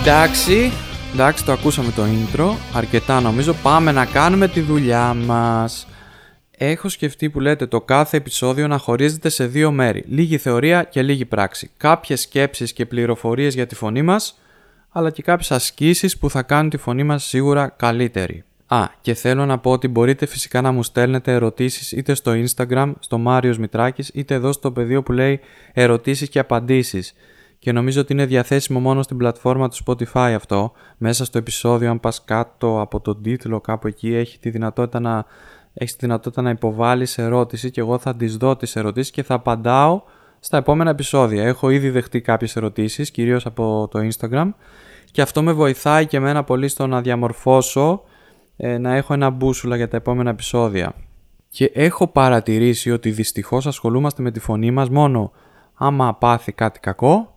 Εντάξει, 0.00 0.72
εντάξει 1.12 1.44
το 1.44 1.52
ακούσαμε 1.52 1.90
το 1.90 2.02
intro, 2.02 2.54
αρκετά 2.74 3.20
νομίζω, 3.20 3.52
πάμε 3.62 3.92
να 3.92 4.04
κάνουμε 4.04 4.48
τη 4.48 4.60
δουλειά 4.60 5.14
μας. 5.14 5.86
Έχω 6.50 6.88
σκεφτεί 6.88 7.30
που 7.30 7.40
λέτε 7.40 7.66
το 7.66 7.80
κάθε 7.80 8.16
επεισόδιο 8.16 8.66
να 8.66 8.78
χωρίζεται 8.78 9.28
σε 9.28 9.46
δύο 9.46 9.70
μέρη, 9.70 10.04
λίγη 10.06 10.38
θεωρία 10.38 10.82
και 10.82 11.02
λίγη 11.02 11.24
πράξη. 11.24 11.70
Κάποιες 11.76 12.20
σκέψεις 12.20 12.72
και 12.72 12.86
πληροφορίες 12.86 13.54
για 13.54 13.66
τη 13.66 13.74
φωνή 13.74 14.02
μας, 14.02 14.38
αλλά 14.90 15.10
και 15.10 15.22
κάποιες 15.22 15.50
ασκήσεις 15.50 16.18
που 16.18 16.30
θα 16.30 16.42
κάνουν 16.42 16.70
τη 16.70 16.76
φωνή 16.76 17.04
μας 17.04 17.24
σίγουρα 17.24 17.68
καλύτερη. 17.68 18.44
Α, 18.70 18.86
και 19.00 19.14
θέλω 19.14 19.46
να 19.46 19.58
πω 19.58 19.70
ότι 19.70 19.88
μπορείτε 19.88 20.26
φυσικά 20.26 20.60
να 20.60 20.72
μου 20.72 20.82
στέλνετε 20.82 21.32
ερωτήσεις 21.32 21.92
είτε 21.92 22.14
στο 22.14 22.32
Instagram, 22.32 22.92
στο 22.98 23.18
Μάριος 23.18 23.58
Μητράκης, 23.58 24.10
είτε 24.14 24.34
εδώ 24.34 24.52
στο 24.52 24.72
πεδίο 24.72 25.02
που 25.02 25.12
λέει 25.12 25.40
ερωτήσεις 25.72 26.28
και 26.28 26.38
απαντήσεις. 26.38 27.14
Και 27.58 27.72
νομίζω 27.72 28.00
ότι 28.00 28.12
είναι 28.12 28.26
διαθέσιμο 28.26 28.80
μόνο 28.80 29.02
στην 29.02 29.16
πλατφόρμα 29.16 29.68
του 29.68 29.76
Spotify 29.84 30.32
αυτό. 30.34 30.72
Μέσα 30.96 31.24
στο 31.24 31.38
επεισόδιο, 31.38 31.90
αν 31.90 32.00
πας 32.00 32.24
κάτω 32.24 32.80
από 32.80 33.00
τον 33.00 33.22
τίτλο 33.22 33.60
κάπου 33.60 33.86
εκεί, 33.86 34.14
έχει 34.14 34.38
τη 34.38 34.50
δυνατότητα 34.50 35.00
να, 35.00 35.24
έχεις 35.74 35.96
τη 35.96 35.98
δυνατότητα 36.06 36.42
να 36.42 36.50
υποβάλεις 36.50 37.18
ερώτηση 37.18 37.70
και 37.70 37.80
εγώ 37.80 37.98
θα 37.98 38.16
τις 38.16 38.36
δω 38.36 38.56
τις 38.56 38.76
ερωτήσεις 38.76 39.10
και 39.10 39.22
θα 39.22 39.34
απαντάω 39.34 40.02
στα 40.40 40.56
επόμενα 40.56 40.90
επεισόδια. 40.90 41.44
Έχω 41.44 41.70
ήδη 41.70 41.90
δεχτεί 41.90 42.20
κάποιες 42.20 42.56
ερωτήσεις, 42.56 43.10
κυρίως 43.10 43.46
από 43.46 43.88
το 43.90 43.98
Instagram 44.08 44.50
και 45.10 45.22
αυτό 45.22 45.42
με 45.42 45.52
βοηθάει 45.52 46.06
και 46.06 46.16
εμένα 46.16 46.44
πολύ 46.44 46.68
στο 46.68 46.86
να 46.86 47.00
διαμορφώσω 47.00 48.02
ε, 48.60 48.78
να 48.78 48.94
έχω 48.94 49.14
ένα 49.14 49.30
μπούσουλα 49.30 49.76
για 49.76 49.88
τα 49.88 49.96
επόμενα 49.96 50.30
επεισόδια. 50.30 50.94
Και 51.48 51.70
έχω 51.74 52.06
παρατηρήσει 52.06 52.90
ότι 52.90 53.10
δυστυχώς 53.10 53.66
ασχολούμαστε 53.66 54.22
με 54.22 54.30
τη 54.30 54.40
φωνή 54.40 54.70
μας 54.70 54.90
μόνο 54.90 55.32
άμα 55.74 56.14
πάθει 56.14 56.52
κάτι 56.52 56.80
κακό 56.80 57.34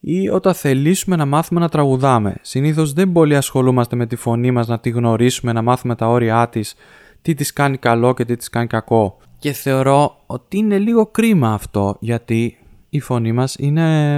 ή 0.00 0.28
όταν 0.28 0.54
θελήσουμε 0.54 1.16
να 1.16 1.26
μάθουμε 1.26 1.60
να 1.60 1.68
τραγουδάμε. 1.68 2.36
Συνήθως 2.40 2.92
δεν 2.92 3.12
πολύ 3.12 3.36
ασχολούμαστε 3.36 3.96
με 3.96 4.06
τη 4.06 4.16
φωνή 4.16 4.50
μας 4.50 4.68
να 4.68 4.78
τη 4.78 4.90
γνωρίσουμε, 4.90 5.52
να 5.52 5.62
μάθουμε 5.62 5.94
τα 5.94 6.08
όρια 6.08 6.48
της, 6.48 6.74
τι 7.22 7.34
της 7.34 7.52
κάνει 7.52 7.76
καλό 7.76 8.14
και 8.14 8.24
τι 8.24 8.36
της 8.36 8.48
κάνει 8.48 8.66
κακό. 8.66 9.18
Και 9.38 9.52
θεωρώ 9.52 10.16
ότι 10.26 10.56
είναι 10.56 10.78
λίγο 10.78 11.06
κρίμα 11.06 11.52
αυτό 11.52 11.96
γιατί 12.00 12.58
η 12.88 13.00
φωνή 13.00 13.32
μας 13.32 13.54
είναι 13.58 14.16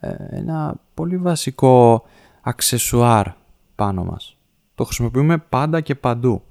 ε, 0.00 0.14
ένα 0.30 0.80
πολύ 0.94 1.16
βασικό 1.16 2.04
αξεσουάρ 2.42 3.26
πάνω 3.74 4.04
μας. 4.04 4.36
Το 4.74 4.84
χρησιμοποιούμε 4.84 5.38
πάντα 5.38 5.80
και 5.80 5.94
παντού. 5.94 6.42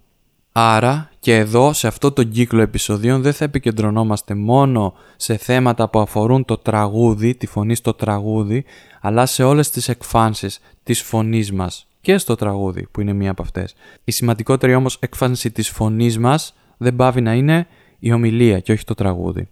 Άρα 0.52 1.10
και 1.20 1.38
εδώ 1.38 1.74
σε 1.74 1.88
αυτό 1.88 2.12
το 2.12 2.24
κύκλο 2.24 2.62
επεισοδίων 2.62 3.22
δεν 3.22 3.34
θα 3.34 3.44
επικεντρωνόμαστε 3.44 4.36
μόνο 4.36 4.94
σε 5.16 5.38
θέματα 5.38 5.90
που 5.90 6.00
αφορούν 6.00 6.46
το 6.46 6.58
τραγούδι, 6.58 7.36
τη 7.36 7.48
φωνή 7.48 7.76
στο 7.76 7.94
τραγούδι, 7.94 8.66
αλλά 9.02 9.26
σε 9.26 9.44
όλες 9.44 9.70
τις 9.70 9.90
εκφάνσεις 9.90 10.60
της 10.84 11.02
φωνής 11.02 11.52
μας 11.52 11.88
και 12.02 12.18
στο 12.18 12.36
τραγούδι 12.36 12.88
που 12.92 13.02
είναι 13.02 13.14
μία 13.14 13.32
από 13.32 13.42
αυτές. 13.42 13.76
Η 14.04 14.12
σημαντικότερη 14.12 14.76
όμως 14.76 14.98
εκφάνση 15.00 15.52
της 15.52 15.70
φωνής 15.70 16.20
μας 16.20 16.54
δεν 16.78 16.96
πάβει 16.96 17.22
να 17.22 17.34
είναι 17.34 17.68
η 18.00 18.12
ομιλία 18.12 18.60
και 18.60 18.72
όχι 18.72 18.84
το 18.84 18.94
τραγούδι. 18.94 19.48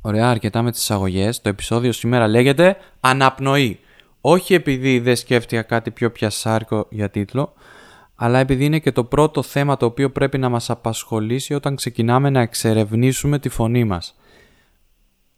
Ωραία, 0.00 0.30
αρκετά 0.30 0.62
με 0.62 0.70
τις 0.70 0.80
εισαγωγές. 0.80 1.40
Το 1.40 1.48
επεισόδιο 1.48 1.92
σήμερα 1.92 2.28
λέγεται 2.28 2.76
«Αναπνοή». 3.00 3.78
Όχι 4.20 4.54
επειδή 4.54 4.98
δεν 4.98 5.16
σκέφτηκα 5.16 5.62
κάτι 5.62 5.90
πιο 5.90 6.10
πιασάρικο 6.10 6.86
για 6.90 7.10
τίτλο, 7.10 7.52
αλλά 8.22 8.38
επειδή 8.38 8.64
είναι 8.64 8.78
και 8.78 8.92
το 8.92 9.04
πρώτο 9.04 9.42
θέμα 9.42 9.76
το 9.76 9.86
οποίο 9.86 10.10
πρέπει 10.10 10.38
να 10.38 10.48
μας 10.48 10.70
απασχολήσει 10.70 11.54
όταν 11.54 11.76
ξεκινάμε 11.76 12.30
να 12.30 12.40
εξερευνήσουμε 12.40 13.38
τη 13.38 13.48
φωνή 13.48 13.84
μας. 13.84 14.16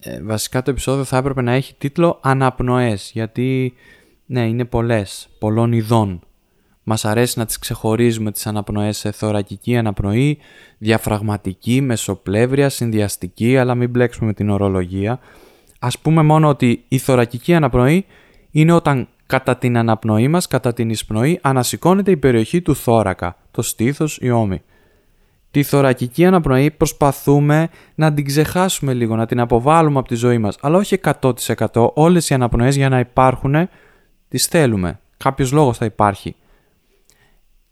Ε, 0.00 0.22
βασικά 0.22 0.62
το 0.62 0.70
επεισόδιο 0.70 1.04
θα 1.04 1.16
έπρεπε 1.16 1.42
να 1.42 1.52
έχει 1.52 1.74
τίτλο 1.78 2.18
«Αναπνοές», 2.22 3.10
γιατί 3.14 3.74
ναι, 4.26 4.48
είναι 4.48 4.64
πολλές, 4.64 5.28
πολλών 5.38 5.72
ειδών. 5.72 6.20
Μας 6.82 7.04
αρέσει 7.04 7.38
να 7.38 7.46
τις 7.46 7.58
ξεχωρίζουμε 7.58 8.32
τις 8.32 8.46
αναπνοές 8.46 8.98
σε 8.98 9.10
θωρακική 9.10 9.76
αναπνοή, 9.76 10.38
διαφραγματική, 10.78 11.80
μεσοπλεύρια, 11.80 12.68
συνδυαστική, 12.68 13.56
αλλά 13.56 13.74
μην 13.74 13.90
μπλέξουμε 13.90 14.26
με 14.26 14.32
την 14.32 14.50
ορολογία. 14.50 15.18
Ας 15.78 15.98
πούμε 15.98 16.22
μόνο 16.22 16.48
ότι 16.48 16.84
η 16.88 16.98
θωρακική 16.98 17.54
αναπνοή 17.54 18.06
είναι 18.50 18.72
όταν 18.72 19.08
κατά 19.32 19.56
την 19.56 19.76
αναπνοή 19.76 20.28
μας, 20.28 20.46
κατά 20.46 20.72
την 20.72 20.90
εισπνοή, 20.90 21.38
ανασηκώνεται 21.42 22.10
η 22.10 22.16
περιοχή 22.16 22.62
του 22.62 22.76
θώρακα, 22.76 23.36
το 23.50 23.62
στήθος, 23.62 24.18
η 24.20 24.30
ώμη. 24.30 24.62
Τη 25.50 25.62
θωρακική 25.62 26.24
αναπνοή 26.24 26.70
προσπαθούμε 26.70 27.68
να 27.94 28.12
την 28.14 28.24
ξεχάσουμε 28.24 28.94
λίγο, 28.94 29.16
να 29.16 29.26
την 29.26 29.40
αποβάλουμε 29.40 29.98
από 29.98 30.08
τη 30.08 30.14
ζωή 30.14 30.38
μας, 30.38 30.56
αλλά 30.60 30.76
όχι 30.76 31.00
100%. 31.20 31.90
Όλες 31.94 32.30
οι 32.30 32.34
αναπνοές 32.34 32.76
για 32.76 32.88
να 32.88 32.98
υπάρχουν 32.98 33.68
τις 34.28 34.46
θέλουμε. 34.46 35.00
Κάποιος 35.16 35.52
λόγος 35.52 35.76
θα 35.76 35.84
υπάρχει. 35.84 36.36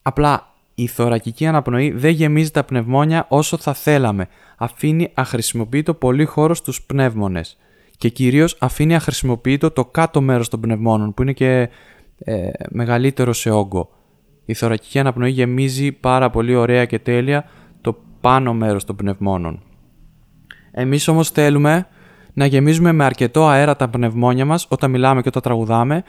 Απλά 0.03 0.55
η 0.75 0.87
θωρακική 0.87 1.47
αναπνοή 1.47 1.91
δεν 1.91 2.11
γεμίζει 2.11 2.51
τα 2.51 2.65
πνευμόνια 2.65 3.27
όσο 3.29 3.57
θα 3.57 3.75
θέλαμε. 3.75 4.29
Αφήνει 4.57 5.11
αχρησιμοποιητό 5.15 5.95
πολύ 5.95 6.25
χώρο 6.25 6.55
στους 6.55 6.83
πνεύμονες 6.83 7.59
και 8.01 8.09
κυρίως 8.09 8.57
αφήνει 8.61 8.95
αχρησιμοποιητό 8.95 9.71
το 9.71 9.85
κάτω 9.85 10.21
μέρος 10.21 10.49
των 10.49 10.61
πνευμόνων 10.61 11.15
που 11.15 11.23
είναι 11.23 11.33
και 11.33 11.69
ε, 12.19 12.51
μεγαλύτερο 12.69 13.33
σε 13.33 13.51
όγκο. 13.51 13.91
Η 14.45 14.55
θωρακική 14.55 14.99
αναπνοή 14.99 15.31
γεμίζει 15.31 15.93
πάρα 15.93 16.31
πολύ 16.31 16.55
ωραία 16.55 16.85
και 16.85 16.99
τέλεια 16.99 17.45
το 17.81 17.97
πάνω 18.21 18.55
μέρος 18.55 18.85
των 18.85 18.97
πνευμόνων. 18.97 19.63
Εμείς 20.71 21.09
όμως 21.09 21.31
θέλουμε 21.31 21.87
να 22.33 22.47
γεμίζουμε 22.47 22.93
με 22.93 23.05
αρκετό 23.05 23.47
αέρα 23.47 23.77
τα 23.77 23.89
πνευμόνια 23.89 24.45
μας 24.45 24.67
όταν 24.69 24.91
μιλάμε 24.91 25.23
και 25.23 25.29
όταν 25.29 25.43
τραγουδάμε 25.43 26.03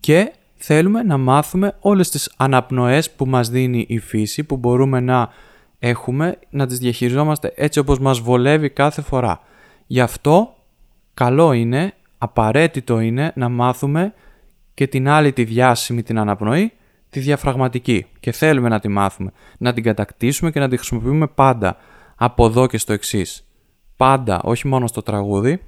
και 0.00 0.32
θέλουμε 0.54 1.02
να 1.02 1.16
μάθουμε 1.16 1.76
όλες 1.80 2.10
τις 2.10 2.34
αναπνοές 2.36 3.10
που 3.10 3.26
μας 3.26 3.48
δίνει 3.48 3.84
η 3.88 3.98
φύση 3.98 4.44
που 4.44 4.56
μπορούμε 4.56 5.00
να 5.00 5.28
έχουμε, 5.78 6.38
να 6.50 6.66
τις 6.66 6.78
διαχειριζόμαστε 6.78 7.52
έτσι 7.56 7.78
όπως 7.78 7.98
μας 7.98 8.20
βολεύει 8.20 8.70
κάθε 8.70 9.02
φορά. 9.02 9.40
Γι' 9.86 10.00
αυτό 10.00 10.55
καλό 11.16 11.52
είναι, 11.52 11.94
απαραίτητο 12.18 13.00
είναι 13.00 13.32
να 13.34 13.48
μάθουμε 13.48 14.14
και 14.74 14.86
την 14.86 15.08
άλλη 15.08 15.32
τη 15.32 15.44
διάσημη 15.44 16.02
την 16.02 16.18
αναπνοή, 16.18 16.72
τη 17.10 17.20
διαφραγματική 17.20 18.06
και 18.20 18.32
θέλουμε 18.32 18.68
να 18.68 18.80
τη 18.80 18.88
μάθουμε, 18.88 19.32
να 19.58 19.72
την 19.72 19.82
κατακτήσουμε 19.82 20.50
και 20.50 20.60
να 20.60 20.68
τη 20.68 20.76
χρησιμοποιούμε 20.76 21.26
πάντα 21.26 21.76
από 22.16 22.46
εδώ 22.46 22.66
και 22.66 22.78
στο 22.78 22.92
εξής. 22.92 23.46
Πάντα, 23.96 24.40
όχι 24.42 24.68
μόνο 24.68 24.86
στο 24.86 25.02
τραγούδι. 25.02 25.62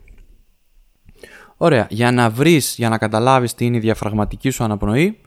Ωραία, 1.56 1.86
για 1.90 2.12
να 2.12 2.30
βρεις, 2.30 2.74
για 2.76 2.88
να 2.88 2.98
καταλάβεις 2.98 3.54
τι 3.54 3.64
είναι 3.64 3.76
η 3.76 3.80
διαφραγματική 3.80 4.50
σου 4.50 4.64
αναπνοή, 4.64 5.20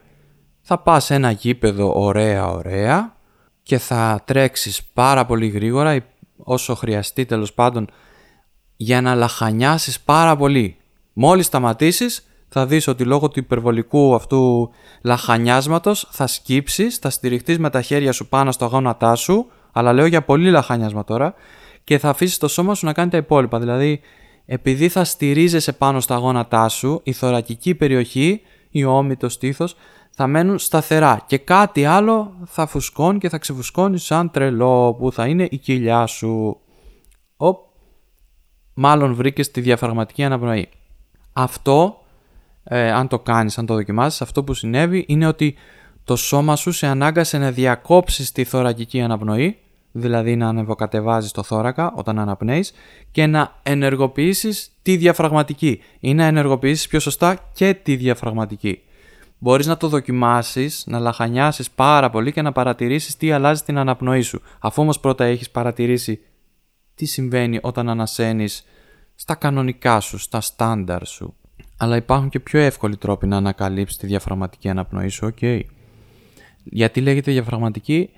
θα 0.60 0.78
πας 0.78 1.04
σε 1.04 1.14
ένα 1.14 1.30
γήπεδο 1.30 1.92
ωραία 1.94 2.46
ωραία 2.46 3.16
και 3.62 3.78
θα 3.78 4.22
τρέξεις 4.24 4.82
πάρα 4.82 5.26
πολύ 5.26 5.48
γρήγορα 5.48 6.04
όσο 6.36 6.74
χρειαστεί 6.74 7.24
τέλος 7.24 7.52
πάντων 7.52 7.88
για 8.82 9.00
να 9.00 9.14
λαχανιάσεις 9.14 10.00
πάρα 10.00 10.36
πολύ. 10.36 10.76
Μόλις 11.12 11.46
σταματήσεις 11.46 12.26
θα 12.48 12.66
δεις 12.66 12.86
ότι 12.86 13.04
λόγω 13.04 13.28
του 13.28 13.38
υπερβολικού 13.38 14.14
αυτού 14.14 14.70
λαχανιάσματος 15.02 16.08
θα 16.10 16.26
σκύψεις, 16.26 16.96
θα 16.96 17.10
στηριχτείς 17.10 17.58
με 17.58 17.70
τα 17.70 17.82
χέρια 17.82 18.12
σου 18.12 18.28
πάνω 18.28 18.52
στο 18.52 18.64
αγώνατά 18.64 19.14
σου, 19.14 19.46
αλλά 19.72 19.92
λέω 19.92 20.06
για 20.06 20.22
πολύ 20.22 20.50
λαχανιάσμα 20.50 21.04
τώρα, 21.04 21.34
και 21.84 21.98
θα 21.98 22.08
αφήσεις 22.08 22.38
το 22.38 22.48
σώμα 22.48 22.74
σου 22.74 22.86
να 22.86 22.92
κάνει 22.92 23.10
τα 23.10 23.16
υπόλοιπα. 23.16 23.58
Δηλαδή, 23.58 24.00
επειδή 24.46 24.88
θα 24.88 25.04
στηρίζεσαι 25.04 25.72
πάνω 25.72 26.00
στα 26.00 26.14
αγώνατά 26.14 26.68
σου, 26.68 27.00
η 27.02 27.12
θωρακική 27.12 27.74
περιοχή, 27.74 28.40
η 28.70 28.84
ώμη, 28.84 29.16
το 29.16 29.28
στήθος, 29.28 29.74
θα 30.10 30.26
μένουν 30.26 30.58
σταθερά 30.58 31.24
και 31.26 31.38
κάτι 31.38 31.84
άλλο 31.84 32.32
θα 32.46 32.66
φουσκώνει 32.66 33.18
και 33.18 33.28
θα 33.28 33.38
ξεφουσκώνεις 33.38 34.02
σαν 34.02 34.30
τρελό 34.30 34.94
που 34.98 35.12
θα 35.12 35.26
είναι 35.26 35.48
η 35.50 35.58
κοιλιά 35.58 36.06
σου. 36.06 36.56
Οπ, 37.36 37.71
μάλλον 38.74 39.14
βρήκες 39.14 39.50
τη 39.50 39.60
διαφραγματική 39.60 40.24
αναπνοή. 40.24 40.68
Αυτό, 41.32 42.02
ε, 42.64 42.90
αν 42.90 43.08
το 43.08 43.18
κάνεις, 43.18 43.58
αν 43.58 43.66
το 43.66 43.74
δοκιμάσεις, 43.74 44.22
αυτό 44.22 44.44
που 44.44 44.54
συνέβη 44.54 45.04
είναι 45.08 45.26
ότι 45.26 45.54
το 46.04 46.16
σώμα 46.16 46.56
σου 46.56 46.72
σε 46.72 46.86
ανάγκασε 46.86 47.38
να 47.38 47.50
διακόψεις 47.50 48.32
τη 48.32 48.44
θωρακική 48.44 49.00
αναπνοή, 49.00 49.56
δηλαδή 49.92 50.36
να 50.36 50.48
ανεβοκατεβάζεις 50.48 51.30
το 51.32 51.42
θώρακα 51.42 51.92
όταν 51.96 52.18
αναπνέεις 52.18 52.72
και 53.10 53.26
να 53.26 53.58
ενεργοποιήσεις 53.62 54.70
τη 54.82 54.96
διαφραγματική 54.96 55.82
ή 56.00 56.14
να 56.14 56.24
ενεργοποιήσεις 56.24 56.86
πιο 56.86 57.00
σωστά 57.00 57.50
και 57.52 57.74
τη 57.74 57.96
διαφραγματική. 57.96 58.82
Μπορείς 59.38 59.66
να 59.66 59.76
το 59.76 59.88
δοκιμάσεις, 59.88 60.84
να 60.86 60.98
λαχανιάσεις 60.98 61.70
πάρα 61.70 62.10
πολύ 62.10 62.32
και 62.32 62.42
να 62.42 62.52
παρατηρήσεις 62.52 63.16
τι 63.16 63.32
αλλάζει 63.32 63.60
στην 63.60 63.78
αναπνοή 63.78 64.20
σου. 64.20 64.42
Αφού 64.58 64.82
όμως 64.82 65.00
πρώτα 65.00 65.24
έχεις 65.24 65.50
παρατηρήσει 65.50 66.20
τι 66.94 67.06
συμβαίνει 67.06 67.58
όταν 67.62 67.88
ανασένεις 67.88 68.64
στα 69.14 69.34
κανονικά 69.34 70.00
σου, 70.00 70.18
στα 70.18 70.40
στάνταρ 70.40 71.06
σου. 71.06 71.34
Αλλά 71.76 71.96
υπάρχουν 71.96 72.28
και 72.28 72.40
πιο 72.40 72.60
εύκολοι 72.60 72.96
τρόποι 72.96 73.26
να 73.26 73.36
ανακαλύψεις 73.36 73.98
τη 73.98 74.06
διαφραγματική 74.06 74.68
αναπνοή 74.68 75.08
σου, 75.08 75.34
ok. 75.40 75.60
Γιατί 76.64 77.00
λέγεται 77.00 77.32
διαφραγματική, 77.32 78.10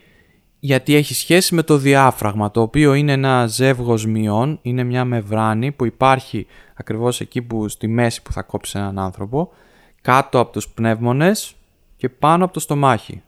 γιατί 0.59 0.95
έχει 0.95 1.15
σχέση 1.15 1.55
με 1.55 1.63
το 1.63 1.77
διάφραγμα, 1.77 2.51
το 2.51 2.61
οποίο 2.61 2.95
είναι 2.95 3.13
ένα 3.13 3.47
ζεύγος 3.47 4.07
μειών, 4.07 4.59
είναι 4.63 4.85
μια 4.85 5.05
μεβράνη 5.05 5.73
που 5.73 5.85
υπάρχει 5.85 6.47
ακριβώς 6.75 7.21
εκεί 7.21 7.43
που 7.43 7.69
στη 7.69 7.87
μέση 7.87 8.23
που 8.23 8.33
θα 8.33 8.43
κόψεις 8.43 8.75
έναν 8.75 8.99
άνθρωπο, 8.99 9.51
κάτω 10.01 10.39
από 10.39 10.53
τους 10.53 10.69
πνεύμονες 10.69 11.55
και 11.97 12.09
πάνω 12.09 12.45
από 12.45 12.53
το 12.53 12.61
στομάχι. 12.61 13.23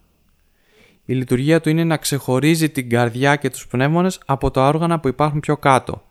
Η 1.06 1.14
λειτουργία 1.14 1.60
του 1.60 1.68
είναι 1.68 1.84
να 1.84 1.96
ξεχωρίζει 1.96 2.70
την 2.70 2.88
καρδιά 2.88 3.36
και 3.36 3.50
τους 3.50 3.66
πνεύμονες 3.66 4.20
από 4.26 4.50
τα 4.50 4.66
όργανα 4.66 5.00
που 5.00 5.08
υπάρχουν 5.08 5.40
πιο 5.40 5.56
κάτω, 5.56 6.02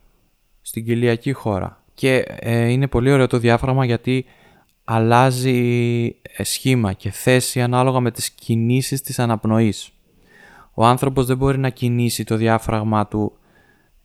στην 0.61 0.85
κοιλιακή 0.85 1.31
χώρα. 1.31 1.83
Και 1.93 2.25
ε, 2.27 2.67
είναι 2.67 2.87
πολύ 2.87 3.11
ωραίο 3.11 3.27
το 3.27 3.37
διάφραγμα 3.37 3.85
γιατί 3.85 4.25
αλλάζει 4.83 6.15
ε, 6.21 6.43
σχήμα 6.43 6.93
και 6.93 7.11
θέση 7.11 7.61
ανάλογα 7.61 7.99
με 7.99 8.11
τις 8.11 8.29
κινήσεις 8.29 9.01
της 9.01 9.19
αναπνοής. 9.19 9.89
Ο 10.73 10.85
άνθρωπος 10.85 11.25
δεν 11.25 11.37
μπορεί 11.37 11.57
να 11.57 11.69
κινήσει 11.69 12.23
το 12.23 12.35
διάφραγμα 12.35 13.07
του 13.07 13.37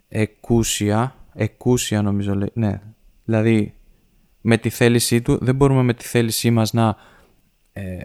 εκούσια, 0.09 1.15
εκούσια 1.35 2.03
νομίζω 2.03 2.35
λέει, 2.35 2.51
ναι, 2.55 2.81
δηλαδή 3.25 3.75
με 4.41 4.57
τη 4.57 4.69
θέλησή 4.69 5.23
του, 5.23 5.39
δεν 5.41 5.55
μπορούμε 5.55 5.83
με 5.83 5.95
τη 5.95 6.05
θέλησή 6.05 6.51
μας 6.51 6.73
να 6.73 6.97
ε, 7.73 7.99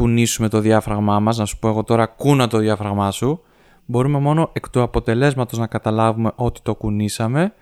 κουνήσουμε 0.00 0.48
το 0.48 0.60
διάφραγμά 0.60 1.20
μας, 1.20 1.38
να 1.38 1.44
σου 1.44 1.58
πω 1.58 1.68
εγώ 1.68 1.84
τώρα 1.84 2.06
κούνα 2.06 2.48
το 2.48 2.58
διάφραγμά 2.58 3.10
σου, 3.10 3.42
μπορούμε 3.86 4.18
μόνο 4.18 4.50
εκ 4.52 4.68
του 4.68 4.82
αποτελέσματος 4.82 5.58
να 5.58 5.66
καταλάβουμε 5.66 6.32
ότι 6.34 6.60
το 6.62 6.74
κουνήσαμε, 6.74 7.52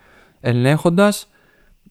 ελέγχοντας 0.41 1.29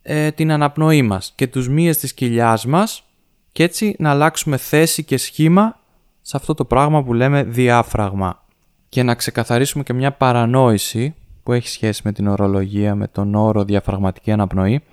ε, 0.02 0.32
την 0.32 0.52
αναπνοή 0.52 1.02
μας 1.02 1.34
και 1.36 1.48
τους 1.48 1.70
μύες 1.70 1.98
της 1.98 2.14
κοιλιάς 2.14 2.66
μας 2.66 3.04
και 3.52 3.64
έτσι 3.64 3.96
να 4.00 4.10
αλλάξουμε 4.10 4.58
θέση 4.58 5.04
και 5.04 5.18
σχήμα 5.18 5.80
σε 6.22 6.38
αυτό 6.38 6.54
το 6.54 6.66
πράγμα 6.66 7.04
που 7.04 7.14
λέμε 7.14 7.44
διάφραγμα. 7.44 8.44
Και 8.90 9.04
να 9.04 9.16
ξεκαθαρίσουμε 9.16 9.84
και 9.84 9.94
μια 9.94 10.12
παρανόηση 10.12 11.16
που 11.44 11.54
έχει 11.54 11.68
σχέση 11.68 12.02
με 12.04 12.12
την 12.12 12.28
ορολογία, 12.28 12.96
με 12.96 13.08
τον 13.08 13.36
όρο 13.36 13.64
διαφραγματική 13.64 14.32
αναπνοή. 14.32 14.84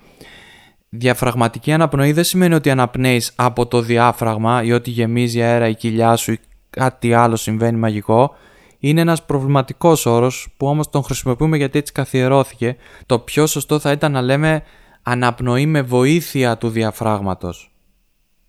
Διαφραγματική 0.97 1.71
αναπνοή 1.71 2.11
δεν 2.11 2.23
σημαίνει 2.23 2.53
ότι 2.53 2.69
αναπνέεις 2.69 3.31
από 3.35 3.65
το 3.65 3.81
διάφραγμα 3.81 4.63
ή 4.63 4.71
ότι 4.71 4.89
γεμίζει 4.89 5.41
αέρα 5.41 5.67
η 5.67 5.75
κοιλιά 5.75 6.15
σου 6.15 6.31
ή 6.31 6.39
κάτι 6.69 7.13
άλλο 7.13 7.35
συμβαίνει 7.35 7.77
μαγικό. 7.77 8.35
Είναι 8.79 9.01
ένας 9.01 9.25
προβληματικός 9.25 10.05
όρος 10.05 10.53
που 10.57 10.67
όμως 10.67 10.89
τον 10.89 11.03
χρησιμοποιούμε 11.03 11.57
γιατί 11.57 11.77
έτσι 11.77 11.93
καθιερώθηκε. 11.93 12.75
Το 13.05 13.19
πιο 13.19 13.45
σωστό 13.45 13.79
θα 13.79 13.91
ήταν 13.91 14.11
να 14.11 14.21
λέμε 14.21 14.63
αναπνοή 15.01 15.65
με 15.65 15.81
βοήθεια 15.81 16.57
του 16.57 16.69
διαφράγματος. 16.69 17.75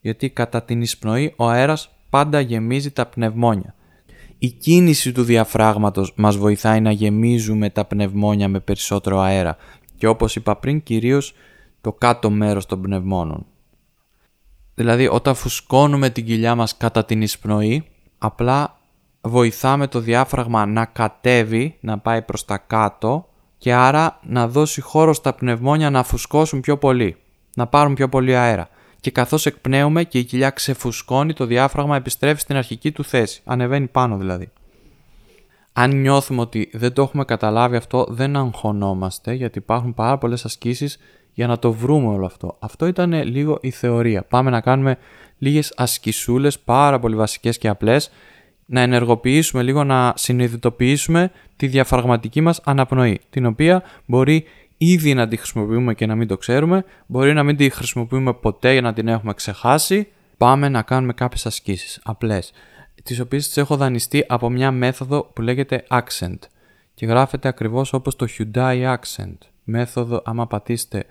Γιατί 0.00 0.30
κατά 0.30 0.62
την 0.62 0.82
εισπνοή 0.82 1.32
ο 1.36 1.48
αέρας 1.48 1.90
πάντα 2.10 2.40
γεμίζει 2.40 2.90
τα 2.90 3.06
πνευμόνια. 3.06 3.74
Η 4.38 4.48
κίνηση 4.48 5.12
του 5.12 5.22
διαφράγματος 5.22 6.12
μας 6.16 6.36
βοηθάει 6.36 6.80
να 6.80 6.90
γεμίζουμε 6.90 7.70
τα 7.70 7.84
πνευμόνια 7.84 8.48
με 8.48 8.60
περισσότερο 8.60 9.18
αέρα 9.20 9.56
και 9.98 10.06
όπως 10.06 10.36
είπα 10.36 10.56
πριν 10.56 10.82
κυρίως 10.82 11.34
το 11.86 11.92
κάτω 11.92 12.30
μέρος 12.30 12.66
των 12.66 12.82
πνευμόνων. 12.82 13.46
Δηλαδή 14.74 15.08
όταν 15.08 15.34
φουσκώνουμε 15.34 16.10
την 16.10 16.24
κοιλιά 16.24 16.54
μας 16.54 16.76
κατά 16.76 17.04
την 17.04 17.22
εισπνοή 17.22 17.86
απλά 18.18 18.78
βοηθάμε 19.20 19.86
το 19.86 20.00
διάφραγμα 20.00 20.66
να 20.66 20.84
κατέβει, 20.84 21.76
να 21.80 21.98
πάει 21.98 22.22
προς 22.22 22.44
τα 22.44 22.58
κάτω 22.58 23.28
και 23.58 23.74
άρα 23.74 24.18
να 24.22 24.48
δώσει 24.48 24.80
χώρο 24.80 25.12
στα 25.12 25.32
πνευμόνια 25.32 25.90
να 25.90 26.02
φουσκώσουν 26.02 26.60
πιο 26.60 26.78
πολύ, 26.78 27.16
να 27.54 27.66
πάρουν 27.66 27.94
πιο 27.94 28.08
πολύ 28.08 28.36
αέρα. 28.36 28.68
Και 29.00 29.10
καθώς 29.10 29.46
εκπνέουμε 29.46 30.04
και 30.04 30.18
η 30.18 30.24
κοιλιά 30.24 30.50
ξεφουσκώνει, 30.50 31.32
το 31.32 31.46
διάφραγμα 31.46 31.96
επιστρέφει 31.96 32.40
στην 32.40 32.56
αρχική 32.56 32.92
του 32.92 33.04
θέση, 33.04 33.42
ανεβαίνει 33.44 33.86
πάνω 33.86 34.16
δηλαδή. 34.16 34.50
Αν 35.72 36.00
νιώθουμε 36.00 36.40
ότι 36.40 36.70
δεν 36.72 36.92
το 36.92 37.02
έχουμε 37.02 37.24
καταλάβει 37.24 37.76
αυτό, 37.76 38.06
δεν 38.08 38.36
αγχωνόμαστε, 38.36 39.32
γιατί 39.32 39.58
υπάρχουν 39.58 39.94
πάρα 39.94 40.18
πολλές 40.18 40.44
ασκήσεις 40.44 40.98
για 41.36 41.46
να 41.46 41.58
το 41.58 41.72
βρούμε 41.72 42.08
όλο 42.08 42.26
αυτό. 42.26 42.56
Αυτό 42.58 42.86
ήταν 42.86 43.12
λίγο 43.12 43.58
η 43.60 43.70
θεωρία. 43.70 44.22
Πάμε 44.22 44.50
να 44.50 44.60
κάνουμε 44.60 44.98
λίγες 45.38 45.72
ασκησούλες, 45.76 46.58
πάρα 46.58 46.98
πολύ 46.98 47.16
βασικές 47.16 47.58
και 47.58 47.68
απλές, 47.68 48.10
να 48.66 48.80
ενεργοποιήσουμε 48.80 49.62
λίγο, 49.62 49.84
να 49.84 50.12
συνειδητοποιήσουμε 50.16 51.30
τη 51.56 51.66
διαφραγματική 51.66 52.40
μας 52.40 52.60
αναπνοή, 52.64 53.20
την 53.30 53.46
οποία 53.46 53.82
μπορεί 54.06 54.44
ήδη 54.76 55.14
να 55.14 55.28
τη 55.28 55.36
χρησιμοποιούμε 55.36 55.94
και 55.94 56.06
να 56.06 56.14
μην 56.14 56.28
το 56.28 56.36
ξέρουμε, 56.36 56.84
μπορεί 57.06 57.32
να 57.32 57.42
μην 57.42 57.56
τη 57.56 57.70
χρησιμοποιούμε 57.70 58.32
ποτέ 58.32 58.72
για 58.72 58.80
να 58.80 58.92
την 58.92 59.08
έχουμε 59.08 59.34
ξεχάσει. 59.34 60.08
Πάμε 60.36 60.68
να 60.68 60.82
κάνουμε 60.82 61.12
κάποιες 61.12 61.46
ασκήσεις, 61.46 62.00
απλές, 62.04 62.52
τις 63.02 63.20
οποίες 63.20 63.46
τις 63.46 63.56
έχω 63.56 63.76
δανειστεί 63.76 64.24
από 64.28 64.50
μια 64.50 64.70
μέθοδο 64.70 65.30
που 65.34 65.42
λέγεται 65.42 65.84
accent 65.90 66.38
και 66.94 67.06
γράφεται 67.06 67.48
ακριβώς 67.48 67.92
όπως 67.92 68.16
το 68.16 68.26
Hyundai 68.38 68.94
accent. 68.94 69.36
Μέθοδο, 69.64 70.22
άμα 70.24 70.46
πατήσετε 70.46 71.04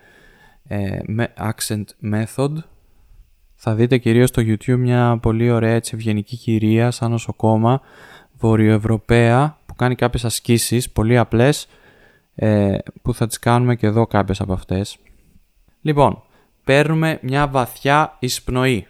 ε, 0.68 1.00
accent 1.38 1.86
method, 2.14 2.54
θα 3.56 3.76
δείτε 3.76 3.98
κυρίως 3.98 4.30
στο 4.30 4.42
YouTube 4.46 4.78
μια 4.78 5.18
πολύ 5.22 5.52
ωραία 5.52 5.74
έτσι 5.74 5.92
ευγενική 5.96 6.38
κυρία 6.38 6.92
σαν 6.92 7.12
νοσοκόμα 7.12 7.82
βορειοευρωπαία 8.38 9.58
που 9.66 9.76
κάνει 9.76 9.96
κάποιες 9.96 10.26
ασκήσεις 10.26 10.90
πολύ 10.90 11.18
απλές 11.18 11.68
ε, 12.36 12.78
που 13.02 13.14
θα 13.14 13.28
τις 13.28 13.40
κάνουμε 13.40 13.76
και 13.76 13.88
εδώ 13.88 14.08
κάποιες 14.08 14.42
από 14.42 14.54
αυτές. 14.54 14.98
Λοιπόν, 15.82 16.24
παίρνουμε 16.64 17.20
μια 17.22 17.48
βαθιά 17.48 18.16
εισπνοή 18.20 18.88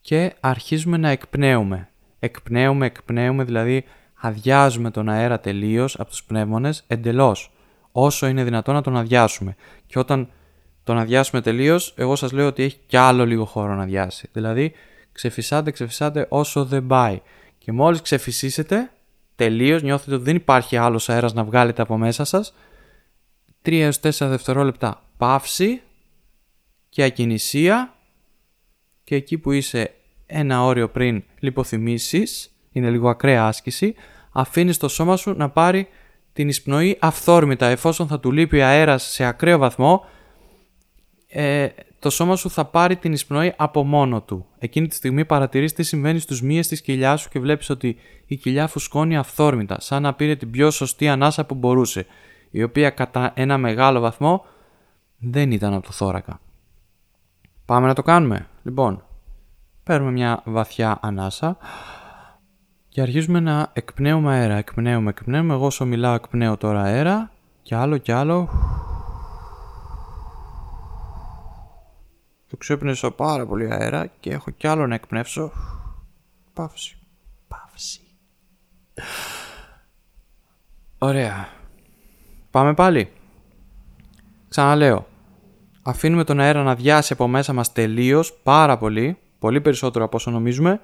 και 0.00 0.34
αρχίζουμε 0.40 0.96
να 0.96 1.08
εκπνέουμε. 1.08 1.88
Εκπνέουμε, 2.18 2.86
εκπνέουμε, 2.86 3.44
δηλαδή 3.44 3.84
αδειάζουμε 4.20 4.90
τον 4.90 5.08
αέρα 5.08 5.40
τελείως 5.40 5.98
από 5.98 6.10
τους 6.10 6.24
πνεύμονες 6.24 6.84
εντελώς, 6.86 7.52
όσο 7.92 8.26
είναι 8.26 8.44
δυνατόν 8.44 8.74
να 8.74 8.82
τον 8.82 8.96
αδειάσουμε. 8.96 9.56
Και 9.86 9.98
όταν 9.98 10.28
τον 10.84 10.98
αδειάσουμε 10.98 11.40
τελείως, 11.40 11.94
εγώ 11.96 12.16
σας 12.16 12.32
λέω 12.32 12.46
ότι 12.46 12.62
έχει 12.62 12.78
κι 12.86 12.96
άλλο 12.96 13.26
λίγο 13.26 13.44
χώρο 13.44 13.74
να 13.74 13.82
αδειάσει. 13.82 14.28
Δηλαδή, 14.32 14.72
ξεφυσάτε, 15.12 15.70
ξεφυσάτε 15.70 16.26
όσο 16.28 16.64
δεν 16.64 16.86
πάει. 16.86 17.20
Και 17.58 17.72
μόλις 17.72 18.02
ξεφυσίσετε, 18.02 18.90
τελείως 19.36 19.82
νιώθετε 19.82 20.14
ότι 20.14 20.24
δεν 20.24 20.36
υπάρχει 20.36 20.76
άλλος 20.76 21.08
αέρας 21.08 21.32
να 21.32 21.44
βγάλετε 21.44 21.82
από 21.82 21.96
μέσα 21.96 22.24
σας, 22.24 22.54
3 23.62 23.80
έως 23.80 24.00
4 24.00 24.28
δευτερόλεπτα 24.28 25.02
παύση 25.16 25.82
και 26.88 27.02
ακινησία 27.02 27.94
και 29.04 29.14
εκεί 29.14 29.38
που 29.38 29.52
είσαι 29.52 29.94
ένα 30.26 30.64
όριο 30.64 30.88
πριν 30.88 31.24
λιποθυμήσεις, 31.38 32.50
είναι 32.72 32.90
λίγο 32.90 33.08
ακραία 33.08 33.46
άσκηση, 33.46 33.94
αφήνεις 34.32 34.78
το 34.78 34.88
σώμα 34.88 35.16
σου 35.16 35.34
να 35.36 35.48
πάρει 35.48 35.88
την 36.32 36.48
εισπνοή 36.48 36.96
αυθόρμητα 37.00 37.66
εφόσον 37.66 38.06
θα 38.06 38.20
του 38.20 38.32
λείπει 38.32 38.62
αέρας 38.62 39.02
σε 39.02 39.24
ακραίο 39.24 39.58
βαθμό 39.58 40.04
ε, 41.28 41.68
το 41.98 42.10
σώμα 42.10 42.36
σου 42.36 42.50
θα 42.50 42.64
πάρει 42.64 42.96
την 42.96 43.12
εισπνοή 43.12 43.52
από 43.56 43.84
μόνο 43.84 44.22
του. 44.22 44.46
Εκείνη 44.58 44.86
τη 44.86 44.94
στιγμή 44.94 45.24
παρατηρείς 45.24 45.72
τι 45.72 45.82
συμβαίνει 45.82 46.18
στους 46.18 46.42
μύες 46.42 46.68
της 46.68 46.80
κοιλιά 46.80 47.16
σου 47.16 47.28
και 47.28 47.40
βλέπεις 47.40 47.70
ότι 47.70 47.96
η 48.26 48.36
κοιλιά 48.36 48.66
φουσκώνει 48.66 49.16
αυθόρμητα, 49.16 49.80
σαν 49.80 50.02
να 50.02 50.14
πήρε 50.14 50.36
την 50.36 50.50
πιο 50.50 50.70
σωστή 50.70 51.08
ανάσα 51.08 51.44
που 51.44 51.54
μπορούσε, 51.54 52.06
η 52.50 52.62
οποία 52.62 52.90
κατά 52.90 53.32
ένα 53.34 53.58
μεγάλο 53.58 54.00
βαθμό 54.00 54.44
δεν 55.18 55.50
ήταν 55.50 55.74
από 55.74 55.86
το 55.86 55.92
θώρακα. 55.92 56.40
Πάμε 57.64 57.86
να 57.86 57.94
το 57.94 58.02
κάνουμε. 58.02 58.48
Λοιπόν, 58.62 59.04
παίρνουμε 59.84 60.12
μια 60.12 60.42
βαθιά 60.44 60.98
ανάσα 61.02 61.56
και 62.90 63.00
αρχίζουμε 63.00 63.40
να 63.40 63.70
εκπνέουμε 63.72 64.32
αέρα. 64.32 64.56
Εκπνέουμε, 64.56 65.10
εκπνέουμε. 65.10 65.54
Εγώ 65.54 65.66
όσο 65.66 65.84
μιλάω 65.84 66.14
εκπνέω 66.14 66.56
τώρα 66.56 66.82
αέρα 66.82 67.30
και 67.62 67.74
άλλο 67.74 67.96
και 67.96 68.12
άλλο. 68.12 68.48
Του 72.48 72.56
ξέπνεσα 72.56 73.10
πάρα 73.10 73.46
πολύ 73.46 73.72
αέρα 73.72 74.06
και 74.06 74.30
έχω 74.30 74.50
κι 74.50 74.66
άλλο 74.66 74.86
να 74.86 74.94
εκπνεύσω. 74.94 75.52
Παύση. 76.52 76.98
Παύση. 77.48 78.00
Ωραία. 80.98 81.48
Πάμε 82.50 82.74
πάλι. 82.74 83.12
Ξαναλέω. 84.48 85.06
Αφήνουμε 85.82 86.24
τον 86.24 86.40
αέρα 86.40 86.62
να 86.62 86.74
διάσει 86.74 87.12
από 87.12 87.28
μέσα 87.28 87.52
μας 87.52 87.72
τελείως, 87.72 88.32
πάρα 88.42 88.78
πολύ, 88.78 89.18
πολύ 89.38 89.60
περισσότερο 89.60 90.04
από 90.04 90.16
όσο 90.16 90.30
νομίζουμε. 90.30 90.80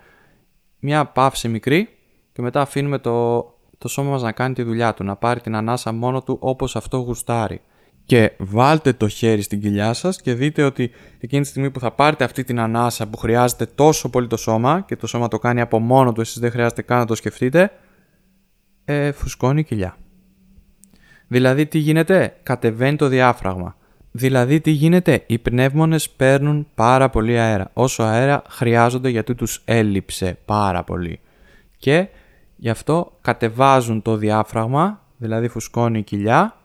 Μια 0.78 1.06
παύση 1.06 1.48
μικρή 1.48 1.95
και 2.36 2.42
μετά 2.42 2.60
αφήνουμε 2.60 2.98
το, 2.98 3.40
το 3.78 3.88
σώμα 3.88 4.10
μας 4.10 4.22
να 4.22 4.32
κάνει 4.32 4.54
τη 4.54 4.62
δουλειά 4.62 4.94
του, 4.94 5.04
να 5.04 5.16
πάρει 5.16 5.40
την 5.40 5.56
ανάσα 5.56 5.92
μόνο 5.92 6.22
του 6.22 6.36
όπως 6.40 6.76
αυτό 6.76 6.96
γουστάρει 6.96 7.60
και 8.04 8.32
βάλτε 8.38 8.92
το 8.92 9.08
χέρι 9.08 9.42
στην 9.42 9.60
κοιλιά 9.60 9.92
σας 9.92 10.20
και 10.20 10.34
δείτε 10.34 10.62
ότι 10.62 10.90
εκείνη 11.20 11.42
τη 11.42 11.48
στιγμή 11.48 11.70
που 11.70 11.80
θα 11.80 11.90
πάρετε 11.90 12.24
αυτή 12.24 12.44
την 12.44 12.60
ανάσα 12.60 13.06
που 13.06 13.16
χρειάζεται 13.16 13.66
τόσο 13.66 14.08
πολύ 14.08 14.26
το 14.26 14.36
σώμα 14.36 14.80
και 14.86 14.96
το 14.96 15.06
σώμα 15.06 15.28
το 15.28 15.38
κάνει 15.38 15.60
από 15.60 15.78
μόνο 15.78 16.12
του, 16.12 16.20
εσείς 16.20 16.38
δεν 16.38 16.50
χρειάζεται 16.50 16.82
καν 16.82 16.98
να 16.98 17.06
το 17.06 17.14
σκεφτείτε, 17.14 17.70
ε, 18.84 19.12
φουσκώνει 19.12 19.60
η 19.60 19.64
κοιλιά. 19.64 19.96
Δηλαδή 21.28 21.66
τι 21.66 21.78
γίνεται, 21.78 22.36
κατεβαίνει 22.42 22.96
το 22.96 23.08
διάφραγμα. 23.08 23.76
Δηλαδή 24.10 24.60
τι 24.60 24.70
γίνεται, 24.70 25.24
οι 25.26 25.38
πνεύμονες 25.38 26.10
παίρνουν 26.10 26.66
πάρα 26.74 27.10
πολύ 27.10 27.38
αέρα. 27.38 27.70
Όσο 27.72 28.02
αέρα 28.02 28.42
χρειάζονται 28.48 29.08
γιατί 29.08 29.34
τους 29.34 29.62
έλειψε 29.64 30.38
πάρα 30.44 30.84
πολύ. 30.84 31.20
Και 31.76 32.08
Γι' 32.56 32.70
αυτό 32.70 33.18
κατεβάζουν 33.20 34.02
το 34.02 34.16
διάφραγμα, 34.16 35.02
δηλαδή 35.16 35.48
φουσκώνει 35.48 35.98
η 35.98 36.02
κοιλιά, 36.02 36.56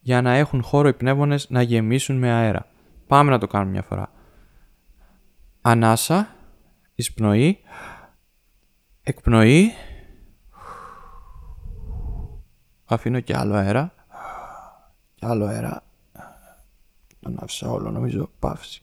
για 0.00 0.22
να 0.22 0.32
έχουν 0.32 0.62
χώρο 0.62 0.88
οι 0.88 0.92
πνεύμονες 0.92 1.50
να 1.50 1.62
γεμίσουν 1.62 2.16
με 2.16 2.30
αέρα. 2.30 2.66
Πάμε 3.06 3.30
να 3.30 3.38
το 3.38 3.46
κάνουμε 3.46 3.70
μια 3.70 3.82
φορά. 3.82 4.10
Ανάσα, 5.60 6.34
εισπνοή, 6.94 7.58
εκπνοή, 9.02 9.72
αφήνω 12.84 13.20
και 13.20 13.36
άλλο 13.36 13.54
αέρα, 13.54 13.94
και 15.14 15.26
άλλο 15.26 15.44
αέρα, 15.44 15.82
τον 17.20 17.38
άφησα 17.40 17.70
όλο 17.70 17.90
νομίζω 17.90 18.30
παύση. 18.38 18.82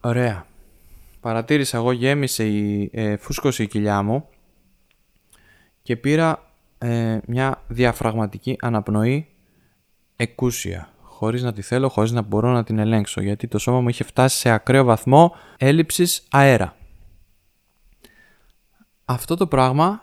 Ωραία. 0.00 0.47
Παρατήρησα 1.28 1.76
εγώ 1.76 1.92
γέμισε 1.92 2.46
η 2.48 2.90
ε, 2.92 3.16
φούσκωσε 3.16 3.62
η 3.62 3.66
κοιλιά 3.66 4.02
μου 4.02 4.28
και 5.82 5.96
πήρα 5.96 6.52
ε, 6.78 7.18
μια 7.26 7.62
διαφραγματική 7.68 8.56
αναπνοή 8.60 9.28
εκούσια. 10.16 10.88
Χωρίς 11.02 11.42
να 11.42 11.52
τη 11.52 11.62
θέλω, 11.62 11.88
χωρίς 11.88 12.12
να 12.12 12.22
μπορώ 12.22 12.50
να 12.50 12.64
την 12.64 12.78
ελέγξω 12.78 13.20
γιατί 13.20 13.48
το 13.48 13.58
σώμα 13.58 13.80
μου 13.80 13.88
είχε 13.88 14.04
φτάσει 14.04 14.38
σε 14.38 14.50
ακραίο 14.50 14.84
βαθμό 14.84 15.34
έλλειψης 15.58 16.26
αέρα. 16.30 16.76
Αυτό 19.04 19.36
το 19.36 19.46
πράγμα 19.46 20.02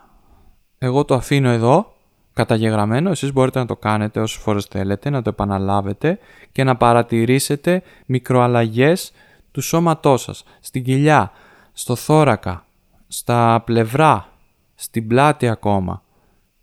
εγώ 0.78 1.04
το 1.04 1.14
αφήνω 1.14 1.48
εδώ 1.48 1.94
καταγεγραμμένο, 2.32 3.10
εσείς 3.10 3.32
μπορείτε 3.32 3.58
να 3.58 3.66
το 3.66 3.76
κάνετε 3.76 4.20
όσες 4.20 4.42
φορές 4.42 4.64
θέλετε, 4.64 5.10
να 5.10 5.22
το 5.22 5.30
επαναλάβετε 5.30 6.18
και 6.52 6.64
να 6.64 6.76
παρατηρήσετε 6.76 7.82
μικροαλλαγές 8.06 9.12
του 9.56 9.62
σώματός 9.62 10.22
σας, 10.22 10.44
στην 10.60 10.84
κοιλιά, 10.84 11.32
στο 11.72 11.94
θώρακα, 11.94 12.66
στα 13.08 13.62
πλευρά, 13.64 14.28
στην 14.74 15.06
πλάτη 15.06 15.48
ακόμα. 15.48 16.02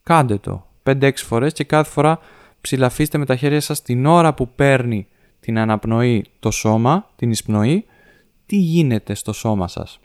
Κάντε 0.04 0.38
το 0.38 0.68
5-6 0.84 1.12
φορές 1.16 1.54
και 1.54 1.64
κάθε 1.64 1.90
φορά 1.90 2.20
ψηλαφίστε 2.62 3.18
με 3.18 3.26
τα 3.26 3.36
χέρια 3.36 3.62
σας 3.62 3.82
την 3.82 4.06
ώρα 4.06 4.34
που 4.34 4.50
παίρνει 4.50 5.08
την 5.40 5.58
αναπνοή 5.58 6.26
το 6.40 6.52
σώμα, 6.52 7.10
την 7.16 7.32
εισπνοή, 7.32 7.86
τι 8.46 8.56
γίνεται 8.56 9.14
στο 9.14 9.34
σώμα 9.34 9.68
σας; 9.68 10.00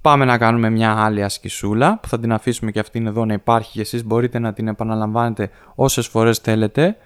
Πάμε 0.00 0.24
να 0.24 0.38
κάνουμε 0.38 0.70
μια 0.70 1.04
άλλη 1.04 1.22
ασκησούλα 1.22 1.98
που 1.98 2.08
θα 2.08 2.18
την 2.18 2.32
αφήσουμε 2.32 2.70
και 2.70 2.80
αυτήν 2.80 3.06
εδώ 3.06 3.24
να 3.24 3.32
υπάρχει 3.32 3.72
και 3.72 3.80
εσείς 3.80 4.04
μπορείτε 4.04 4.38
να 4.38 4.52
την 4.52 4.68
επαναλαμβάνετε 4.68 5.50
όσες 5.74 6.06
φορές 6.06 6.38
θέλετε 6.38 6.96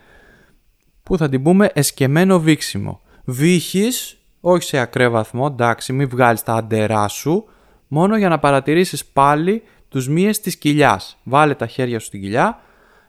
που 1.03 1.17
θα 1.17 1.29
την 1.29 1.43
πούμε 1.43 1.71
εσκεμμένο 1.73 2.41
βήξιμο. 2.41 3.01
Βύχεις, 3.31 4.19
όχι 4.41 4.63
σε 4.63 4.79
ακραίο 4.79 5.11
βαθμό, 5.11 5.49
εντάξει 5.53 5.93
μην 5.93 6.09
βγάλεις 6.09 6.43
τα 6.43 6.55
αντερά 6.55 7.09
σου 7.09 7.45
μόνο 7.89 8.17
για 8.17 8.29
να 8.29 8.39
παρατηρήσεις 8.39 9.05
πάλι 9.05 9.63
τους 9.89 10.09
μύες 10.09 10.41
της 10.41 10.57
κοιλιάς. 10.57 11.19
Βάλε 11.23 11.55
τα 11.55 11.67
χέρια 11.67 11.99
σου 11.99 12.07
στην 12.07 12.21
κοιλιά, 12.21 12.61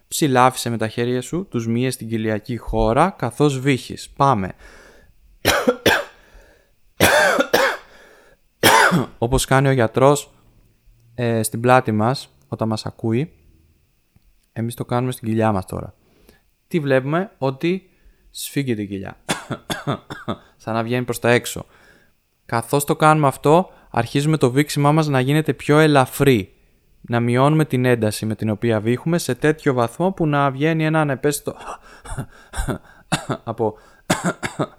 ψηλάφισε 0.07 0.69
με 0.69 0.77
τα 0.77 0.88
χέρια 0.88 1.21
σου 1.21 1.47
τους 1.49 1.67
μύες 1.67 1.93
στην 1.93 2.07
κοιλιακή 2.07 2.57
χώρα 2.57 3.09
καθώς 3.17 3.59
βύχεις. 3.59 4.09
Πάμε. 4.09 4.53
όπως 9.17 9.45
κάνει 9.45 9.67
ο 9.67 9.71
γιατρός 9.71 10.33
ε, 11.15 11.43
στην 11.43 11.61
πλάτη 11.61 11.91
μας 11.91 12.29
όταν 12.47 12.67
μας 12.67 12.85
ακούει, 12.85 13.31
εμείς 14.53 14.75
το 14.75 14.85
κάνουμε 14.85 15.11
στην 15.11 15.27
κοιλιά 15.27 15.51
μας 15.51 15.65
τώρα. 15.65 15.93
Τι 16.67 16.79
βλέπουμε, 16.79 17.31
ότι 17.38 17.89
σφίγγεται 18.31 18.81
η 18.81 18.88
κοιλιά. 18.88 19.17
Σαν 20.63 20.74
να 20.74 20.84
βγαίνει 20.84 21.03
προς 21.03 21.20
τα 21.20 21.29
έξω. 21.29 21.65
Καθώς 22.46 22.86
το 22.86 22.96
κάνουμε 22.96 23.27
αυτό, 23.27 23.70
αρχίζουμε 23.89 24.38
το 24.38 24.51
βήξιμά 24.51 24.91
μας 24.91 25.08
να 25.08 25.20
γίνεται 25.20 25.53
πιο 25.53 25.79
ελαφρύ. 25.79 26.53
Να 27.01 27.20
μειώνουμε 27.20 27.65
την 27.65 27.86
ένταση 27.86 28.25
με 28.25 28.36
την 28.36 28.50
οποία 28.50 28.79
βήχουμε 28.79 29.18
σε 29.18 29.36
τέτοιο 29.36 29.74
βαθμό 29.74 30.12
που 30.12 30.27
να 30.27 30.51
βγαίνει 30.51 30.86
ένα 30.86 31.01
ανεπέστητο 31.01 31.56
από 33.44 33.77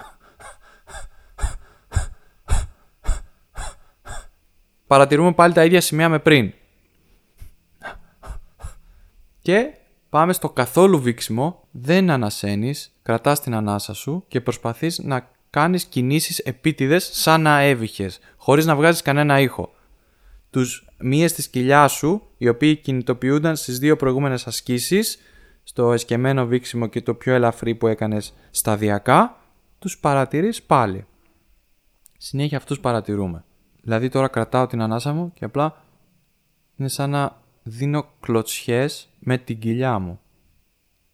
παρατηρούμε 4.87 5.33
πάλι 5.33 5.53
τα 5.53 5.65
ίδια 5.65 5.81
σημεία 5.81 6.09
με 6.09 6.19
πριν. 6.19 6.53
Και 9.43 9.75
πάμε 10.09 10.33
στο 10.33 10.51
καθόλου 10.51 11.01
βήξιμο, 11.01 11.60
δεν 11.71 12.11
ανασένεις, 12.11 12.93
κρατάς 13.03 13.41
την 13.41 13.55
ανάσα 13.55 13.95
σου 13.95 14.25
και 14.29 14.41
προσπαθείς 14.41 14.99
να 14.99 15.31
κάνεις 15.51 15.85
κινήσεις 15.85 16.39
επίτηδες 16.39 17.11
σαν 17.13 17.41
να 17.43 17.61
έβηχες, 17.61 18.19
χωρίς 18.37 18.67
να 18.67 18.77
βγάζεις 18.77 19.03
κανένα 19.03 19.41
ήχο. 19.41 19.75
Τους 20.51 20.89
μύες 20.99 21.33
της 21.33 21.49
κοιλιά 21.49 21.89
σου, 21.89 22.23
οι 22.37 22.49
οποίοι 22.49 22.77
κινητοποιούνταν 22.77 23.57
στις 23.57 23.79
δύο 23.79 23.97
προηγούμενες 23.97 24.47
ασκήσεις, 24.47 25.19
στο 25.63 25.93
εσκεμμένο 25.93 26.47
βήξιμο 26.47 26.87
και 26.87 27.03
το 27.03 27.15
πιο 27.15 27.35
ελαφρύ 27.35 27.75
που 27.75 27.87
έκανες 27.87 28.35
σταδιακά, 28.51 29.37
τους 29.79 29.99
παρατηρείς 29.99 30.63
πάλι. 30.63 31.07
Συνέχεια 32.19 32.57
αυτούς 32.57 32.81
παρατηρούμε. 32.81 33.45
Δηλαδή 33.83 34.09
τώρα 34.09 34.29
κρατάω 34.29 34.67
την 34.67 34.83
ανάσα 34.83 35.13
μου 35.13 35.33
και 35.35 35.45
απλά 35.45 35.85
είναι 36.77 36.89
σαν 36.89 37.11
να 37.11 37.37
δίνω 37.63 38.09
κλωτσιές 38.21 39.09
με 39.19 39.39
την 39.39 39.59
κοιλιά 39.59 39.99
μου. 39.99 40.21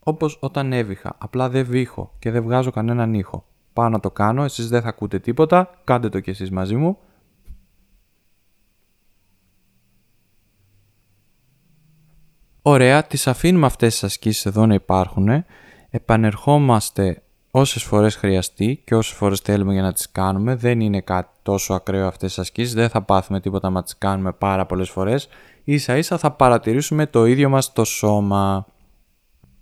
Όπως 0.07 0.37
όταν 0.41 0.73
έβηχα, 0.73 1.15
απλά 1.17 1.49
δεν 1.49 1.65
βήχω 1.65 2.13
και 2.19 2.31
δεν 2.31 2.43
βγάζω 2.43 2.71
κανέναν 2.71 3.13
ήχο. 3.13 3.45
Πάω 3.73 3.89
να 3.89 3.99
το 3.99 4.11
κάνω, 4.11 4.43
εσείς 4.43 4.69
δεν 4.69 4.81
θα 4.81 4.87
ακούτε 4.87 5.19
τίποτα, 5.19 5.69
κάντε 5.83 6.09
το 6.09 6.19
κι 6.19 6.29
εσείς 6.29 6.51
μαζί 6.51 6.75
μου. 6.75 6.97
Ωραία, 12.61 13.03
τις 13.03 13.27
αφήνουμε 13.27 13.65
αυτές 13.65 13.93
τις 13.93 14.03
ασκήσεις 14.03 14.45
εδώ 14.45 14.65
να 14.65 14.73
υπάρχουν. 14.73 15.27
Επανερχόμαστε 15.89 17.23
όσες 17.51 17.83
φορές 17.83 18.15
χρειαστεί 18.15 18.81
και 18.85 18.95
όσες 18.95 19.17
φορές 19.17 19.39
θέλουμε 19.39 19.73
για 19.73 19.81
να 19.81 19.93
τις 19.93 20.11
κάνουμε. 20.11 20.55
Δεν 20.55 20.79
είναι 20.79 21.01
κάτι 21.01 21.29
τόσο 21.41 21.73
ακραίο 21.73 22.07
αυτές 22.07 22.29
τις 22.29 22.39
ασκήσεις, 22.39 22.73
δεν 22.73 22.89
θα 22.89 23.01
πάθουμε 23.01 23.39
τίποτα 23.39 23.69
να 23.69 23.83
τις 23.83 23.97
κάνουμε 23.97 24.31
πάρα 24.31 24.65
πολλές 24.65 24.89
φορές. 24.89 25.27
Ίσα 25.63 25.97
ίσα 25.97 26.17
θα 26.17 26.31
παρατηρήσουμε 26.31 27.05
το 27.05 27.25
ίδιο 27.25 27.49
μας 27.49 27.73
το 27.73 27.83
σώμα. 27.83 28.65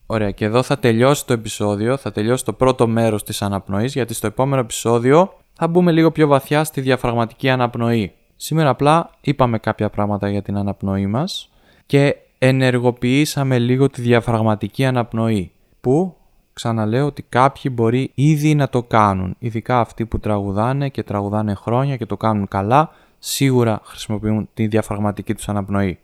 Ωραία 0.06 0.32
και 0.32 0.46
εδώ 0.46 0.64
θα 0.64 0.80
τελειώσει 0.80 1.26
το 1.26 1.34
επεισόδιο, 1.34 1.98
θα 1.98 2.12
τελειώσει 2.12 2.46
το 2.46 2.54
πρώτο 2.54 2.88
μέρος 2.88 3.24
της 3.24 3.42
αναπνοής 3.42 3.94
γιατί 3.94 4.14
στο 4.14 4.28
επόμενο 4.28 4.62
επεισόδιο 4.62 5.34
θα 5.54 5.68
μπούμε 5.68 5.92
λίγο 5.92 6.12
πιο 6.12 6.28
βαθιά 6.28 6.64
στη 6.64 6.82
διαφραγματική 6.82 7.50
αναπνοή. 7.50 8.14
Σήμερα 8.36 8.70
απλά 8.70 9.10
είπαμε 9.22 9.58
κάποια 9.58 9.90
πράγματα 9.90 10.30
για 10.30 10.42
την 10.42 10.58
αναπνοή 10.58 11.08
μας 11.08 11.50
και 11.86 12.16
ενεργοποιήσαμε 12.38 13.60
λίγο 13.60 13.90
τη 13.90 14.02
διαφραγματική 14.02 14.86
αναπνοή 14.86 15.52
που 15.82 16.16
ξαναλέω 16.54 17.06
ότι 17.06 17.22
κάποιοι 17.22 17.72
μπορεί 17.76 18.12
ήδη 18.16 18.56
να 18.56 18.70
το 18.70 18.84
κάνουν. 18.84 19.36
Ειδικά 19.40 19.80
αυτοί 19.80 20.06
που 20.06 20.20
τραγουδάνε 20.20 20.90
και 20.90 21.04
τραγουδάνε 21.04 21.54
χρόνια 21.54 21.98
και 21.98 22.06
το 22.06 22.18
κάνουν 22.18 22.48
καλά, 22.48 22.90
σίγουρα 23.20 23.82
χρησιμοποιούν 23.84 24.50
τη 24.54 24.68
διαφραγματική 24.68 25.34
τους 25.36 25.50
αναπνοή. 25.50 26.00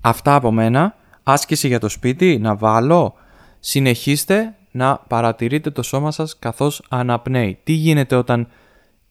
Αυτά 0.00 0.34
από 0.34 0.50
μένα. 0.50 0.94
Άσκηση 1.22 1.66
για 1.66 1.78
το 1.78 1.88
σπίτι, 1.88 2.38
να 2.38 2.54
βάλω. 2.56 3.14
Συνεχίστε 3.60 4.54
να 4.70 4.96
παρατηρείτε 5.08 5.70
το 5.70 5.82
σώμα 5.82 6.10
σας 6.10 6.38
καθώς 6.38 6.82
αναπνέει. 6.88 7.58
Τι 7.64 7.72
γίνεται 7.72 8.16
όταν 8.16 8.48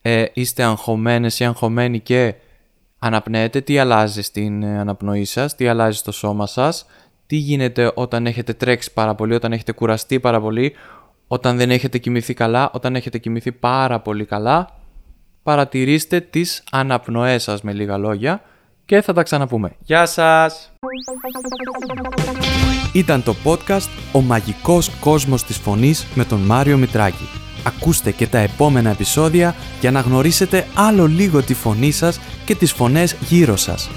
ε, 0.01 0.25
είστε 0.33 0.63
αγχωμένες 0.63 1.39
ή 1.39 1.45
αγχωμένοι 1.45 1.99
και 1.99 2.35
αναπνέετε, 2.99 3.61
τι 3.61 3.79
αλλάζει 3.79 4.21
στην 4.21 4.63
ε, 4.63 4.79
αναπνοή 4.79 5.25
σας, 5.25 5.55
τι 5.55 5.67
αλλάζει 5.67 5.97
στο 5.97 6.11
σώμα 6.11 6.47
σας, 6.47 6.85
τι 7.27 7.35
γίνεται 7.35 7.91
όταν 7.95 8.25
έχετε 8.25 8.53
τρέξει 8.53 8.93
πάρα 8.93 9.15
πολύ, 9.15 9.33
όταν 9.33 9.51
έχετε 9.51 9.71
κουραστεί 9.71 10.19
πάρα 10.19 10.41
πολύ, 10.41 10.73
όταν 11.27 11.57
δεν 11.57 11.71
έχετε 11.71 11.97
κοιμηθεί 11.97 12.33
καλά, 12.33 12.71
όταν 12.73 12.95
έχετε 12.95 13.17
κοιμηθεί 13.17 13.51
πάρα 13.51 13.99
πολύ 13.99 14.25
καλά; 14.25 14.79
Παρατηρήστε 15.43 16.19
τις 16.19 16.63
αναπνοές 16.71 17.43
σας 17.43 17.61
με 17.61 17.73
λίγα 17.73 17.97
λόγια 17.97 18.41
και 18.89 19.01
θα 19.01 19.13
τα 19.13 19.23
ξαναπούμε. 19.23 19.71
Γεια 19.79 20.05
σας! 20.05 20.71
Ήταν 22.93 23.23
το 23.23 23.35
podcast 23.43 23.89
«Ο 24.11 24.21
μαγικός 24.21 24.91
κόσμος 24.99 25.43
της 25.43 25.57
φωνής» 25.57 26.07
με 26.15 26.25
τον 26.25 26.39
Μάριο 26.39 26.77
Μητράκη. 26.77 27.27
Ακούστε 27.63 28.11
και 28.11 28.27
τα 28.27 28.37
επόμενα 28.37 28.89
επεισόδια 28.89 29.55
για 29.79 29.91
να 29.91 29.99
γνωρίσετε 29.99 30.67
άλλο 30.75 31.07
λίγο 31.07 31.41
τη 31.41 31.53
φωνή 31.53 31.91
σας 31.91 32.19
και 32.45 32.55
τις 32.55 32.71
φωνές 32.71 33.15
γύρω 33.19 33.55
σας. 33.55 33.89